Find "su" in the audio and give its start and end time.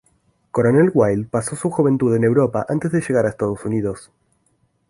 1.55-1.69